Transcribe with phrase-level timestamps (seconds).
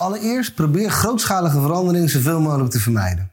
[0.00, 3.30] Allereerst probeer grootschalige verandering zoveel mogelijk te vermijden.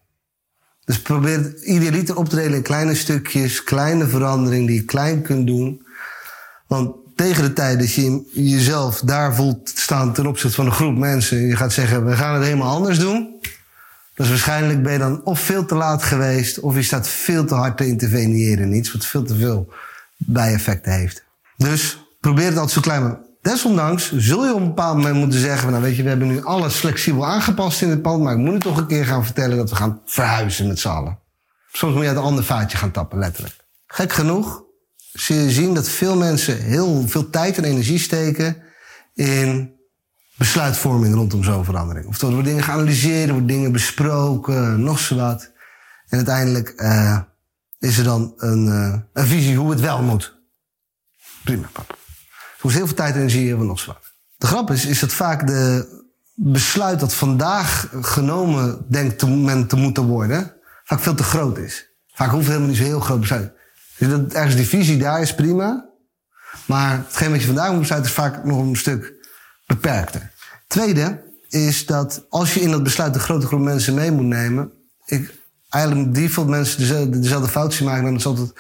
[0.86, 5.48] Dus probeer idealiter op te delen in kleine stukjes, kleine verandering die je klein kunt
[5.48, 5.86] doen.
[6.68, 10.98] Want tegen de tijd dat je jezelf daar voelt staan ten opzichte van een groep
[10.98, 13.42] mensen, je gaat zeggen, we gaan het helemaal anders doen.
[14.16, 17.56] Dus waarschijnlijk ben je dan of veel te laat geweest, of je staat veel te
[17.56, 19.74] hard te interveneren in iets wat veel te veel
[20.18, 21.24] bijeffecten heeft.
[21.58, 23.26] Dus probeer het altijd zo klein.
[23.48, 26.44] Desondanks zul je op een bepaald moment moeten zeggen: Nou, weet je, we hebben nu
[26.44, 29.58] alles flexibel aangepast in het pand, maar ik moet nu toch een keer gaan vertellen
[29.58, 31.20] dat we gaan verhuizen met z'n allen.
[31.72, 33.56] Soms moet je uit een ander vaatje gaan tappen, letterlijk.
[33.88, 34.64] Gek genoeg
[35.12, 38.58] zul je zien dat veel mensen heel veel tijd en energie steken
[39.14, 39.76] in
[40.38, 42.08] besluitvorming rondom zo'n verandering.
[42.08, 45.52] Of er worden dingen geanalyseerd, er worden dingen besproken, nog zo wat.
[46.08, 47.20] En uiteindelijk uh,
[47.80, 50.40] is er dan een, uh, een visie hoe het wel moet.
[51.44, 51.96] Prima, papa.
[52.60, 54.14] Hoeft heel veel tijd en energie hebben nog zo wat.
[54.38, 55.96] De grap is, is dat vaak de
[56.34, 60.54] besluit dat vandaag genomen denkt te, men te moeten worden,
[60.84, 61.90] vaak veel te groot is.
[62.14, 63.52] Vaak hoeft het helemaal niet zo heel groot besluit.
[63.98, 65.86] Dus dat ergens die visie daar is prima.
[66.66, 69.14] Maar hetgeen wat je vandaag moet besluiten is vaak nog een stuk
[69.66, 70.32] beperkter.
[70.68, 74.72] Tweede is dat als je in dat besluit een grote groep mensen mee moet nemen,
[75.06, 75.34] ik
[75.70, 78.54] eigenlijk die veel mensen dezelfde, dezelfde fout maken, dan is altijd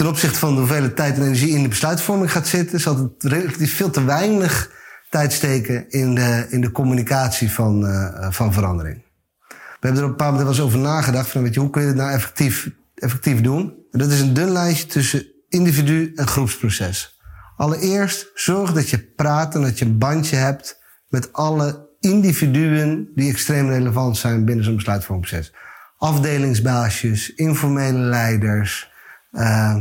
[0.00, 3.32] ten opzichte van de hoeveelheid tijd en energie in de besluitvorming gaat zitten, zal het
[3.32, 4.70] relatief veel te weinig
[5.10, 9.02] tijd steken in de, in de communicatie van, uh, van verandering.
[9.48, 11.70] We hebben er op een paar momenten wel eens over nagedacht van, weet je, hoe
[11.70, 13.74] kun je het nou effectief, effectief doen?
[13.90, 17.20] En dat is een dun lijstje tussen individu en groepsproces.
[17.56, 23.30] Allereerst zorg dat je praat en dat je een bandje hebt met alle individuen die
[23.30, 25.52] extreem relevant zijn binnen zo'n besluitvormingsproces.
[25.98, 28.89] Afdelingsbaasjes, informele leiders,
[29.32, 29.76] uh,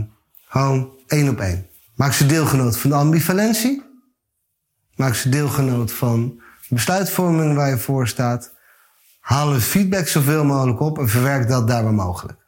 [0.46, 1.68] gewoon één op één.
[1.96, 3.84] Maak ze deelgenoot van de ambivalentie.
[4.96, 8.54] Maak ze deelgenoot van de besluitvorming waar je voor staat.
[9.20, 12.40] Haal hun feedback zoveel mogelijk op en verwerk dat daar waar mogelijk.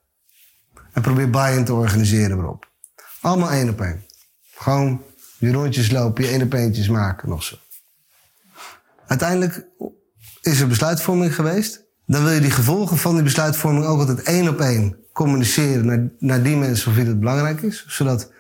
[0.94, 2.70] En probeer buy-in te organiseren erop.
[3.22, 4.06] Allemaal één op één.
[4.56, 5.04] Gewoon
[5.38, 7.56] je rondjes lopen, je één op eentjes maken, nog zo.
[9.08, 9.66] Uiteindelijk
[10.42, 11.84] is er besluitvorming geweest.
[12.12, 16.10] Dan wil je die gevolgen van die besluitvorming ook altijd één op één communiceren naar,
[16.20, 17.86] naar die mensen voor wie het belangrijk is.
[17.88, 18.32] Zodat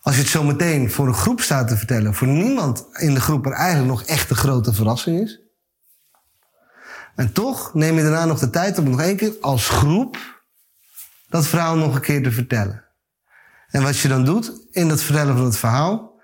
[0.00, 3.20] als je het zo meteen voor een groep staat te vertellen, voor niemand in de
[3.20, 5.40] groep er eigenlijk nog echt een grote verrassing is.
[7.14, 10.42] En toch neem je daarna nog de tijd om nog één keer als groep
[11.28, 12.84] dat verhaal nog een keer te vertellen.
[13.68, 16.20] En wat je dan doet in dat vertellen van het verhaal,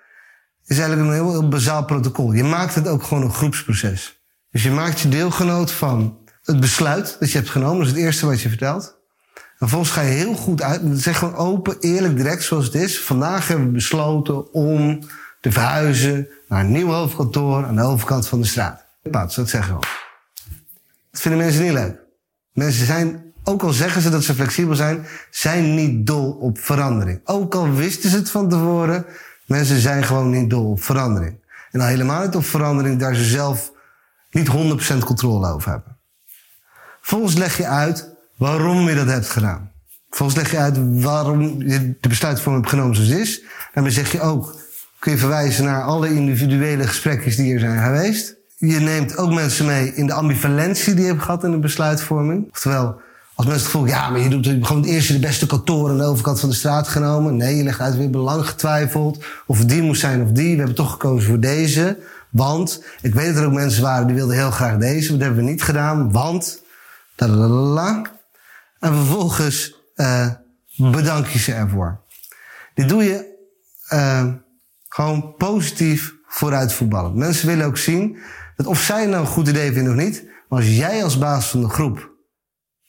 [0.65, 2.33] is eigenlijk een heel, heel bazaal protocol.
[2.33, 4.23] Je maakt het ook gewoon een groepsproces.
[4.51, 7.79] Dus je maakt je deelgenoot van het besluit dat je hebt genomen.
[7.79, 8.97] Dat is het eerste wat je vertelt.
[9.35, 10.83] En vervolgens ga je heel goed uit.
[10.93, 13.01] Zeg gewoon open, eerlijk, direct zoals het is.
[13.01, 14.99] Vandaag hebben we besloten om
[15.41, 18.85] te verhuizen naar een nieuw hoofdkantoor aan de overkant van de straat.
[19.11, 19.87] Paats, dat zeggen we.
[21.11, 21.99] Dat vinden mensen niet leuk.
[22.53, 27.21] Mensen zijn, ook al zeggen ze dat ze flexibel zijn, zijn niet dol op verandering.
[27.25, 29.07] Ook al wisten ze het van tevoren,
[29.47, 31.39] Mensen zijn gewoon niet dol op verandering.
[31.71, 33.73] En dan helemaal niet op verandering daar ze zelf
[34.31, 35.94] niet 100% controle over hebben.
[37.07, 39.71] Volgens leg je uit waarom je dat hebt gedaan.
[40.11, 43.43] Volgens leg je uit waarom je de besluitvorming hebt genomen zoals het is.
[43.73, 44.57] En dan zeg je ook,
[44.99, 48.35] kun je verwijzen naar alle individuele gesprekken die er zijn geweest.
[48.57, 52.49] Je neemt ook mensen mee in de ambivalentie die je hebt gehad in de besluitvorming.
[52.51, 53.01] Oftewel,
[53.35, 55.99] als mensen het gevoel ja, maar je doet gewoon het eerste de beste kantoor aan
[55.99, 57.37] de overkant van de straat genomen.
[57.37, 60.51] Nee, je legt uit, we hebben lang getwijfeld of het die moest zijn of die.
[60.51, 61.99] We hebben toch gekozen voor deze.
[62.31, 65.11] Want, ik weet dat er ook mensen waren die wilden heel graag deze.
[65.11, 66.63] Dat hebben we niet gedaan, want...
[67.17, 68.03] Talalala.
[68.79, 70.29] En vervolgens uh,
[70.77, 72.01] bedank je ze ervoor.
[72.75, 73.33] Dit doe je
[73.93, 74.33] uh,
[74.89, 77.19] gewoon positief vooruit voetballen.
[77.19, 78.19] Mensen willen ook zien
[78.57, 80.25] dat of zij nou een goed idee vinden of niet.
[80.49, 82.11] Maar als jij als baas van de groep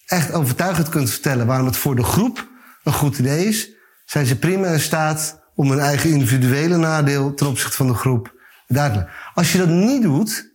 [0.06, 2.48] echt overtuigend kunt vertellen waarom het voor de groep
[2.84, 3.70] een goed idee is,
[4.06, 8.34] zijn ze prima in staat om hun eigen individuele nadeel ten opzichte van de groep
[8.68, 9.10] duidelijk.
[9.34, 10.54] Als je dat niet doet,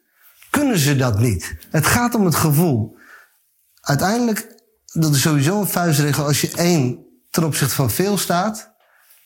[0.50, 1.56] kunnen ze dat niet.
[1.70, 2.98] Het gaat om het gevoel.
[3.80, 4.46] Uiteindelijk,
[4.92, 6.98] dat is sowieso een vuistregel, als je één
[7.30, 8.72] ten opzichte van veel staat,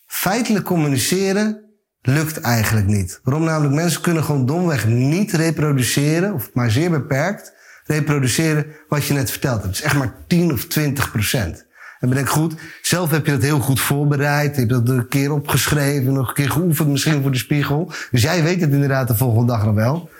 [0.06, 1.64] feitelijk communiceren
[2.02, 3.20] lukt eigenlijk niet.
[3.22, 7.52] Waarom namelijk mensen kunnen gewoon domweg niet reproduceren, of maar zeer beperkt,
[7.84, 9.76] reproduceren wat je net verteld hebt.
[9.76, 11.66] Het is echt maar 10 of 20 procent.
[12.00, 14.56] En bedenk goed, zelf heb je dat heel goed voorbereid.
[14.56, 17.92] Heb je dat een keer opgeschreven, nog een keer geoefend, misschien voor de spiegel.
[18.10, 20.10] Dus jij weet het inderdaad de volgende dag nog wel.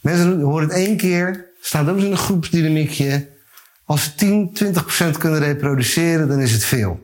[0.00, 3.28] Mensen horen het één keer, staat ook in een groepsdynamiekje.
[3.88, 7.00] Als ze 10, 20 procent kunnen reproduceren, dan is het veel.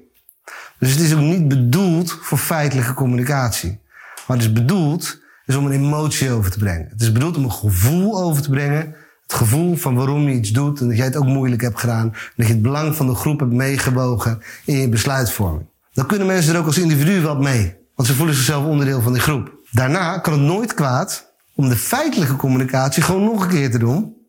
[0.79, 3.81] Dus het is ook niet bedoeld voor feitelijke communicatie.
[4.27, 6.89] Maar het is bedoeld is om een emotie over te brengen.
[6.91, 10.51] Het is bedoeld om een gevoel over te brengen Het gevoel van waarom je iets
[10.51, 12.07] doet en dat jij het ook moeilijk hebt gedaan.
[12.13, 15.67] En dat je het belang van de groep hebt meegewogen in je besluitvorming.
[15.93, 17.77] Dan kunnen mensen er ook als individu wat mee.
[17.95, 19.53] Want ze voelen zichzelf onderdeel van die groep.
[19.71, 24.23] Daarna kan het nooit kwaad om de feitelijke communicatie gewoon nog een keer te doen.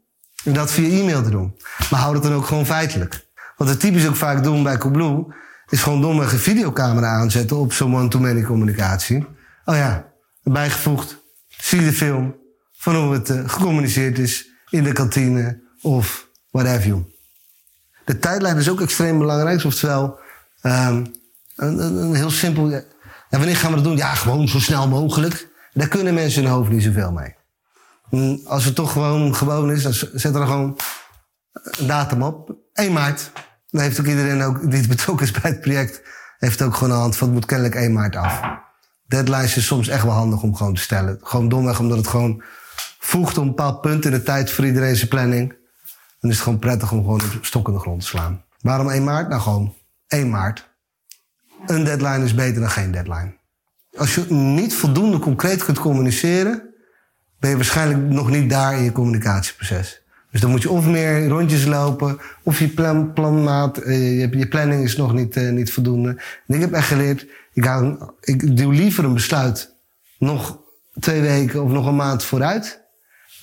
[0.46, 1.56] En dat via e-mail te doen.
[1.90, 3.26] Maar hou het dan ook gewoon feitelijk.
[3.58, 5.26] Wat we typisch ook vaak doen bij Coolblue,
[5.70, 9.28] is gewoon domweg videocamera aanzetten op zo'n one-to-many communicatie.
[9.66, 10.06] Oh ja,
[10.44, 11.18] bijgevoegd.
[11.48, 12.36] Zie de film
[12.78, 17.04] van hoe het uh, gecommuniceerd is in de kantine of whatever you.
[18.06, 19.64] De tijdlijn is ook extreem belangrijk.
[19.64, 20.20] Oftewel,
[20.62, 20.72] um,
[21.56, 22.70] een, een, een, heel simpel.
[22.70, 22.84] Ja,
[23.30, 23.98] wanneer gaan we dat doen?
[23.98, 25.48] Ja, gewoon zo snel mogelijk.
[25.74, 27.36] Daar kunnen mensen hun hoofd niet zoveel mee.
[28.12, 30.78] En als het toch gewoon gewoon is, dan zet er gewoon
[31.52, 32.56] een datum op.
[32.74, 33.32] 1 maart.
[33.70, 36.02] Dan heeft ook iedereen ook, die betrokken is bij het project,
[36.38, 38.42] heeft ook gewoon een hand van het moet kennelijk 1 maart af.
[39.08, 41.20] Deadlines is soms echt wel handig om gewoon te stellen.
[41.22, 42.44] Gewoon domweg omdat het gewoon
[43.00, 45.50] voegt op een bepaald punt in de tijd voor iedereen zijn planning.
[46.20, 48.44] Dan is het gewoon prettig om gewoon een stok in de grond te slaan.
[48.60, 49.30] Waarom 1 maart?
[49.30, 49.76] Nou gewoon
[50.08, 50.74] 1 maart.
[51.66, 53.38] Een deadline is beter dan geen deadline.
[53.98, 56.75] Als je niet voldoende concreet kunt communiceren,
[57.46, 60.02] ben je waarschijnlijk nog niet daar in je communicatieproces.
[60.32, 64.84] Dus dan moet je of meer rondjes lopen, of je plan, planmaat, eh, je, planning
[64.84, 66.10] is nog niet, uh, niet voldoende.
[66.48, 69.76] En ik heb echt geleerd, ik, hou, ik doe liever een besluit
[70.20, 70.60] nog
[71.00, 72.82] twee weken of nog een maand vooruit.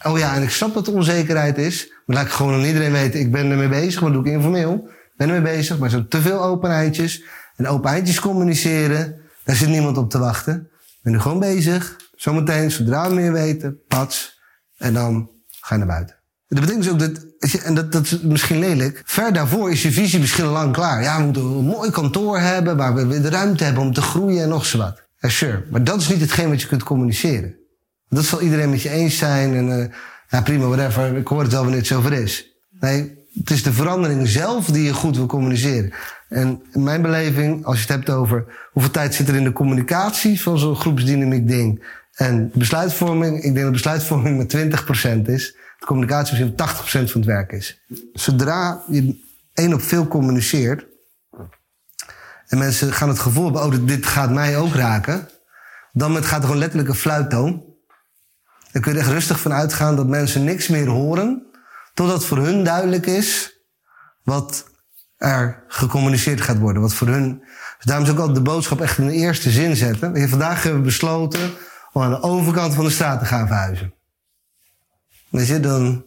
[0.02, 2.92] Oh ja, en ik snap dat er onzekerheid is, maar laat ik gewoon aan iedereen
[2.92, 4.88] weten, ik ben ermee bezig, wat doe ik informeel?
[5.16, 7.22] Ben ermee bezig, maar er zijn te veel open eindjes.
[7.56, 10.68] En open eindjes communiceren, daar zit niemand op te wachten.
[10.80, 11.96] Ik ben nu gewoon bezig.
[12.22, 14.40] Zometeen, zodra we meer weten, pats.
[14.76, 15.30] En dan
[15.60, 16.16] ga je naar buiten.
[16.48, 19.92] Dat betekent dus ook dat, en dat, dat is misschien lelijk, ver daarvoor is je
[19.92, 21.02] visie misschien lang klaar.
[21.02, 24.42] Ja, we moeten een mooi kantoor hebben waar we de ruimte hebben om te groeien
[24.42, 25.02] en nog zo wat.
[25.18, 25.64] Ja, sure.
[25.70, 27.56] Maar dat is niet hetgeen wat je kunt communiceren.
[28.08, 29.84] Dat zal iedereen met je eens zijn en uh,
[30.28, 31.16] ja, prima, whatever.
[31.16, 32.56] Ik hoor het wel wanneer het zover is.
[32.80, 35.92] Nee, het is de verandering zelf die je goed wil communiceren.
[36.28, 39.52] En in mijn beleving, als je het hebt over hoeveel tijd zit er in de
[39.52, 45.56] communicatie van zo'n groepsdynamiek ding en besluitvorming, ik denk dat besluitvorming maar 20% is.
[45.78, 47.82] De communicatie misschien 80% van het werk is.
[48.12, 50.86] Zodra je één op veel communiceert
[52.46, 55.28] en mensen gaan het gevoel hebben, oh, dit gaat mij ook raken,
[55.92, 57.64] dan met, gaat er gewoon letterlijk een fluittoon.
[58.72, 61.46] Dan kun je er echt rustig van uitgaan dat mensen niks meer horen,
[61.94, 63.56] totdat voor hun duidelijk is
[64.22, 64.70] wat
[65.16, 66.82] er gecommuniceerd gaat worden.
[66.82, 67.38] Wat voor hun.
[67.76, 70.28] Dus daarom is ook altijd de boodschap echt in de eerste zin zetten.
[70.28, 71.50] Vandaag hebben we besloten
[71.92, 73.94] om aan de overkant van de straat te gaan verhuizen.
[75.28, 76.04] Weet je, dan,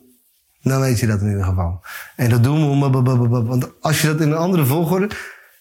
[0.61, 1.81] dan weet je dat in ieder geval.
[2.15, 3.03] En dat doen we om.
[3.47, 5.07] Want als je dat in een andere volgorde.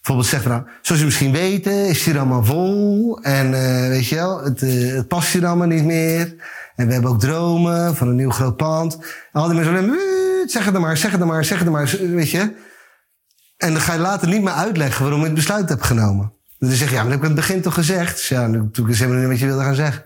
[0.04, 3.18] Bijvoorbeeld zegt nou, zoals je misschien weten, is hier allemaal vol.
[3.22, 6.34] En uh, weet je wel, het, uh, het past hier niet meer.
[6.76, 8.94] En we hebben ook dromen van een nieuw groot pand.
[9.32, 9.98] En al die mensen alleen,
[10.46, 12.54] zeg het maar, zeg het maar, zeg het maar, weet je.
[13.56, 16.32] En dan ga je later niet meer uitleggen waarom je het besluit hebt genomen.
[16.58, 18.16] Dan zeg je, ja, maar dat heb ik het begin toch gezegd.
[18.16, 20.04] Dus ja, toen is helemaal niet wat je wilde gaan zeggen.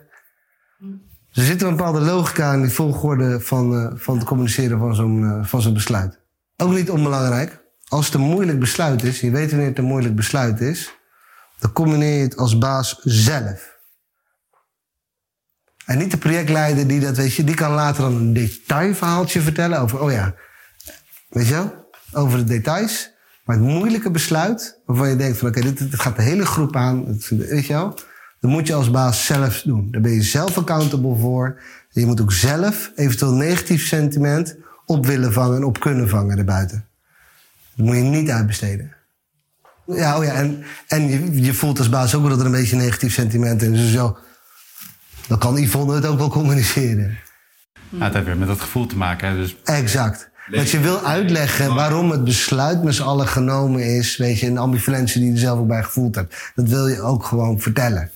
[1.38, 5.20] Er zit een bepaalde logica in die volgorde van, uh, van het communiceren van zo'n
[5.20, 6.20] uh, van zo'n besluit.
[6.56, 7.60] Ook niet onbelangrijk.
[7.88, 10.94] Als het een moeilijk besluit is, je weet wanneer het een moeilijk besluit is,
[11.58, 13.76] dan combineer je het als baas zelf.
[15.84, 19.80] En niet de projectleider die dat, weet je, die kan later dan een detailverhaaltje vertellen
[19.80, 20.34] over, oh ja,
[21.28, 23.10] weet je wel, over de details.
[23.44, 27.04] Maar het moeilijke besluit, waarvan je denkt van oké, dit, gaat de hele groep aan,
[27.28, 27.98] weet je wel,
[28.40, 29.88] dat moet je als baas zelf doen.
[29.90, 31.60] Daar ben je zelf accountable voor.
[31.90, 36.86] je moet ook zelf eventueel negatief sentiment op willen vangen en op kunnen vangen erbuiten.
[37.76, 38.96] Dat moet je niet uitbesteden.
[39.86, 42.52] Ja, oh ja, en, en je, je voelt als baas ook wel dat er een
[42.52, 43.80] beetje negatief sentiment in is.
[43.80, 44.18] Dus zo,
[45.26, 47.18] dan kan Yvonne het ook wel communiceren.
[47.88, 49.28] Ja, het heeft weer met dat gevoel te maken.
[49.28, 49.34] Hè?
[49.34, 49.56] Dus...
[49.64, 50.30] Exact.
[50.50, 54.16] Dat je wil uitleggen waarom het besluit met z'n allen genomen is.
[54.16, 56.52] Weet je, een ambivalentie die je er zelf ook bij gevoeld hebt.
[56.54, 58.10] Dat wil je ook gewoon vertellen.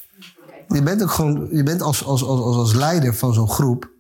[0.75, 3.91] Je bent ook gewoon, je bent als, als, als, als leider van zo'n groep.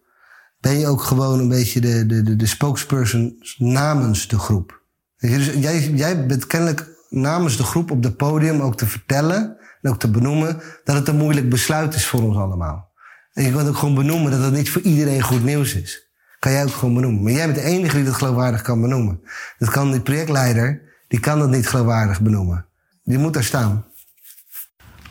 [0.60, 4.82] Ben je ook gewoon een beetje de, de, de, de spokesperson namens de groep.
[5.16, 9.90] Dus jij, jij bent kennelijk namens de groep op het podium ook te vertellen en
[9.90, 12.90] ook te benoemen dat het een moeilijk besluit is voor ons allemaal.
[13.32, 16.10] En je kunt ook gewoon benoemen dat het niet voor iedereen goed nieuws is.
[16.38, 17.22] Kan jij ook gewoon benoemen.
[17.22, 19.20] Maar jij bent de enige die dat geloofwaardig kan benoemen.
[19.58, 22.66] Dat kan die projectleider, die kan dat niet geloofwaardig benoemen.
[23.04, 23.84] Die moet daar staan.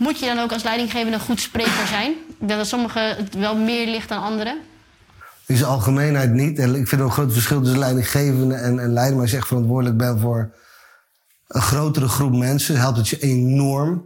[0.01, 2.11] Moet je dan ook als leidinggevende een goed spreker zijn?
[2.11, 4.61] Ik denk dat sommigen het wel meer ligt dan anderen.
[5.45, 6.59] In zijn algemeenheid niet.
[6.59, 9.13] En ik vind ook een groot verschil tussen leidinggevende en, en leider.
[9.13, 10.55] Maar als je echt verantwoordelijk bent voor
[11.47, 14.05] een grotere groep mensen, helpt het je enorm.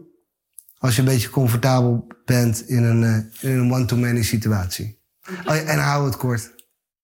[0.78, 5.00] Als je een beetje comfortabel bent in een, uh, in een one-to-many situatie.
[5.46, 6.55] Oh en hou het kort.